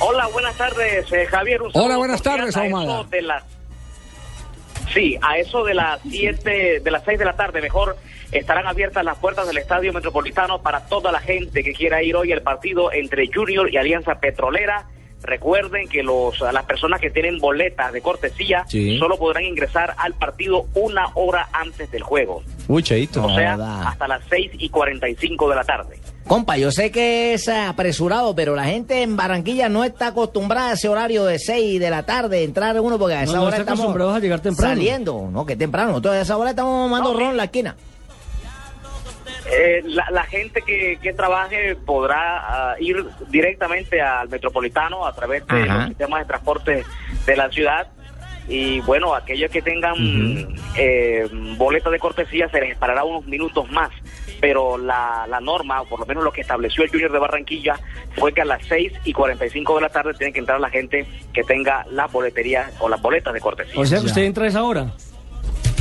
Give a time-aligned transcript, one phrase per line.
[0.00, 1.62] Hola, buenas tardes, eh, Javier.
[1.62, 3.00] Un Hola, buenas tardes, a Ahumada.
[3.00, 3.44] eso de las-
[4.94, 7.96] Sí, a eso de las siete, de las seis de la tarde, mejor,
[8.32, 12.32] estarán abiertas las puertas del Estadio Metropolitano para toda la gente que quiera ir hoy
[12.32, 14.86] al partido entre Junior y Alianza Petrolera.
[15.20, 18.98] Recuerden que los, las personas que tienen boletas de cortesía Sí.
[18.98, 23.24] solo podrán ingresar al partido una hora antes del juego, Uy, Cheito.
[23.26, 23.54] o sea,
[23.88, 25.98] hasta las seis y cuarenta y cinco de la tarde.
[26.28, 30.72] Compa, yo sé que es apresurado, pero la gente en Barranquilla no está acostumbrada a
[30.74, 33.62] ese horario de 6 de la tarde, entrar uno, porque a esa no hora está
[33.62, 34.74] estamos acostumbrados a llegar temprano.
[34.74, 35.28] saliendo.
[35.32, 35.88] No, que temprano.
[35.88, 37.76] Nosotros a esa hora estamos mamando No, ron en la esquina.
[39.50, 45.46] Eh, la, la gente que, que trabaje podrá ah, ir directamente al metropolitano a través
[45.46, 45.78] de Ajá.
[45.78, 46.84] los sistemas de transporte
[47.24, 47.86] de la ciudad.
[48.46, 49.94] Y bueno, aquellos que tengan
[50.76, 53.90] eh, boletas de cortesía se les esperará unos minutos más.
[54.40, 57.78] Pero la, la norma, o por lo menos lo que estableció el Junior de Barranquilla,
[58.16, 61.06] fue que a las 6 y 45 de la tarde tiene que entrar la gente
[61.32, 63.80] que tenga la boletería o las boletas de cortesía.
[63.80, 64.92] O sea que usted entra a esa hora.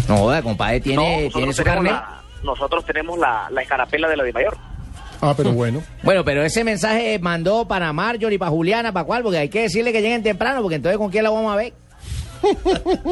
[0.08, 1.92] No, compadre, No, tiene, tiene nosotros su tenemos, carnet.
[1.92, 4.58] la, nosotros tenemos la, la escarapela de la de mayor.
[5.22, 5.82] Ah, pero bueno.
[6.04, 9.92] Bueno, pero ese mensaje mandó para Marjorie, para Juliana, para cuál, porque hay que decirle
[9.92, 11.74] que lleguen temprano, porque entonces con quién la vamos a ver.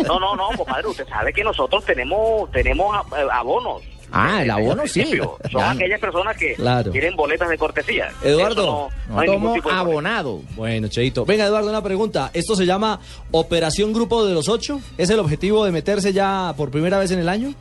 [0.08, 3.82] No, no, no, compadre, usted sabe que nosotros tenemos tenemos a- eh, abonos.
[4.12, 5.04] Ah, el abono sí.
[5.52, 6.92] Son aquellas personas que Claro.
[6.92, 8.10] tienen boletas de cortesía.
[8.24, 8.90] Eduardo.
[9.10, 10.42] No, abonados.
[10.56, 11.26] Bueno, Cheito.
[11.26, 12.30] Venga, Eduardo, una pregunta.
[12.34, 13.00] ¿Esto se llama
[13.32, 14.80] Operación Grupo de los Ocho?
[14.98, 17.54] ¿Es el objetivo de meterse ya por primera vez en el año?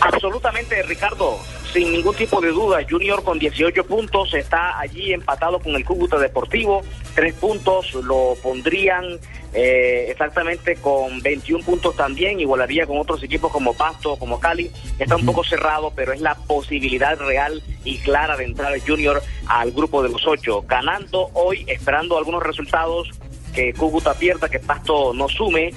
[0.00, 1.38] Absolutamente, Ricardo.
[1.72, 6.18] Sin ningún tipo de duda, Junior con 18 puntos está allí empatado con el Cúcuta
[6.18, 6.82] Deportivo.
[7.14, 9.18] Tres puntos lo pondrían
[9.52, 12.40] eh, exactamente con 21 puntos también.
[12.40, 14.70] Igualaría con otros equipos como Pasto, como Cali.
[14.98, 19.22] Está un poco cerrado, pero es la posibilidad real y clara de entrar el Junior
[19.46, 20.64] al grupo de los ocho.
[20.66, 23.10] Ganando hoy, esperando algunos resultados,
[23.54, 25.72] que Cúcuta pierda, que Pasto no sume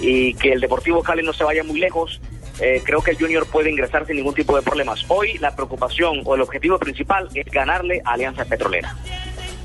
[0.00, 2.20] y que el Deportivo Cali no se vaya muy lejos.
[2.60, 5.04] Eh, creo que el Junior puede ingresar sin ningún tipo de problemas.
[5.08, 8.96] Hoy la preocupación o el objetivo principal es ganarle a Alianza Petrolera.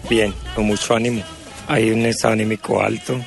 [0.10, 1.24] Bien, con mucho ánimo.
[1.68, 3.20] Hay un estado anímico alto.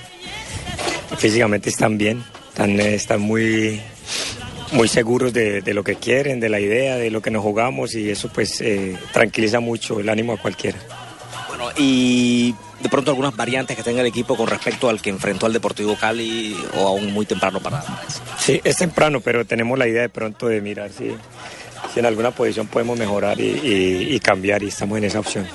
[1.17, 3.81] Físicamente están bien, están, eh, están muy,
[4.73, 7.95] muy seguros de, de lo que quieren, de la idea, de lo que nos jugamos
[7.95, 10.79] y eso pues eh, tranquiliza mucho el ánimo a cualquiera.
[11.49, 15.47] Bueno, y de pronto algunas variantes que tenga el equipo con respecto al que enfrentó
[15.47, 18.21] al Deportivo Cali o aún muy temprano para, eso.
[18.39, 21.11] Sí, es temprano, pero tenemos la idea de pronto de mirar si,
[21.93, 25.47] si en alguna posición podemos mejorar y, y- y cambiar y estamos en esa opción.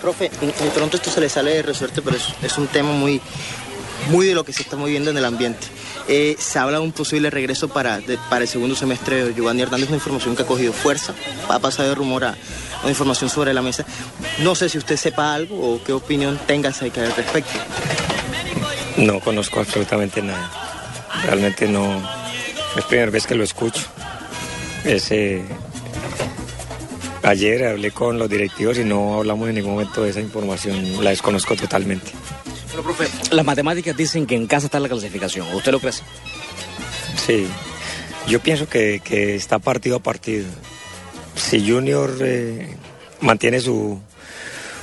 [0.00, 3.20] Profe, de pronto esto se le sale de resuelto, pero es, es un tema muy,
[4.10, 5.66] muy de lo que se está moviendo en el ambiente.
[6.08, 8.00] Eh, se habla de un posible regreso para,
[8.30, 11.14] para el segundo semestre de Giovanni Hernández, una información que ha cogido fuerza,
[11.48, 12.36] ha pasado de rumor a
[12.82, 13.84] una información sobre la mesa.
[14.38, 17.58] No sé si usted sepa algo o qué opinión tenga acerca al respecto.
[18.98, 20.50] No conozco absolutamente nada.
[21.24, 21.96] Realmente no.
[21.96, 23.82] Es la primera vez que lo escucho.
[27.22, 31.02] Ayer hablé con los directivos y no hablamos en ningún momento de esa información.
[31.02, 32.12] La desconozco totalmente.
[32.76, 35.46] Pero, profe, las matemáticas dicen que en casa está la clasificación.
[35.54, 35.92] ¿Usted lo cree?
[35.92, 37.46] Sí.
[38.28, 40.44] Yo pienso que, que está partido a partido.
[41.36, 42.76] Si Junior eh,
[43.22, 43.98] mantiene su,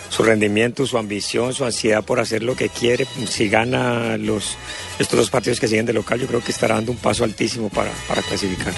[0.10, 4.58] su rendimiento, su ambición, su ansiedad por hacer lo que quiere, si gana los,
[4.98, 7.70] estos dos partidos que siguen de local, yo creo que estará dando un paso altísimo
[7.70, 8.74] para, para clasificar.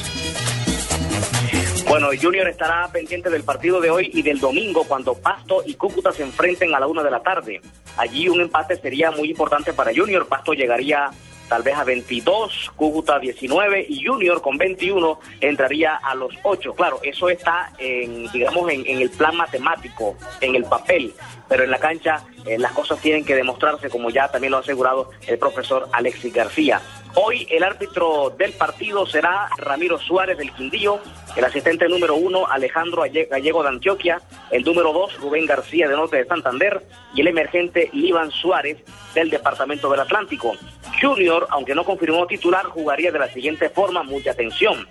[1.98, 6.12] Bueno, Junior estará pendiente del partido de hoy y del domingo cuando Pasto y Cúcuta
[6.12, 7.62] se enfrenten a la una de la tarde.
[7.96, 10.28] Allí un empate sería muy importante para Junior.
[10.28, 11.10] Pasto llegaría
[11.48, 16.74] tal vez a 22, Cúcuta 19 y Junior con 21 entraría a los 8.
[16.74, 21.14] Claro, eso está en, digamos, en, el plan matemático, en el papel,
[21.48, 24.60] pero en la cancha eh, las cosas tienen que demostrarse, como ya también lo ha
[24.60, 26.82] asegurado el profesor Alexis García.
[27.18, 31.00] Hoy el árbitro del partido será Ramiro Suárez del Quindío,
[31.38, 34.22] el asistente número uno Alejandro Alle- Gallego de Antioquia,
[34.52, 38.80] el número dos Rubén García de Norte de Santander y el emergente Líban Suárez
[39.14, 40.54] del Departamento del Atlántico.
[41.02, 44.86] Junior, aunque no confirmó titular, jugaría de la siguiente forma, mucha atención.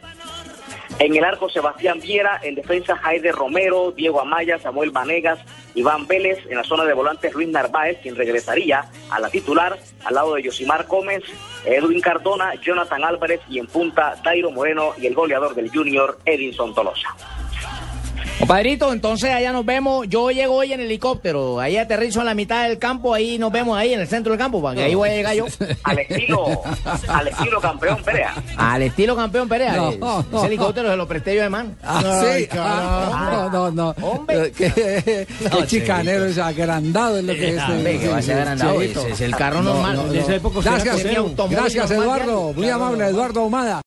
[0.99, 5.41] En el arco Sebastián Viera, en defensa Jaide Romero, Diego Amaya, Samuel Vanegas,
[5.75, 10.15] Iván Vélez, en la zona de volantes Luis Narváez, quien regresaría a la titular, al
[10.15, 11.23] lado de Yosimar Gómez,
[11.65, 16.75] Edwin Cardona, Jonathan Álvarez y en punta Dairo Moreno y el goleador del Junior, Edinson
[16.75, 17.15] Tolosa.
[18.45, 20.07] Compadrito, entonces allá nos vemos.
[20.07, 21.61] Yo llego hoy en helicóptero.
[21.61, 23.15] Ahí aterrizo en la mitad del campo.
[23.15, 24.61] Ahí nos vemos ahí en el centro del campo.
[24.61, 25.47] Para que ahí voy a llegar yo.
[25.83, 26.61] Al estilo,
[27.09, 28.35] al estilo campeón Perea.
[28.59, 29.77] Al estilo campeón Perea.
[29.77, 31.75] No, Ese no, helicóptero se lo presté yo de man.
[31.83, 32.47] Ah, sí.
[32.53, 34.07] Ah, no, no, no.
[34.07, 34.53] Hombre.
[34.53, 37.63] Qué, qué chicanero, es agrandado es lo que es.
[37.63, 38.79] Hombre, que va a ser agrandado.
[38.79, 39.01] Cheito.
[39.01, 40.15] Ese es el carro normal.
[40.15, 41.03] Esa época Gracias,
[41.51, 42.53] gracias Eduardo.
[42.53, 43.83] Muy amable, Eduardo Ahumada.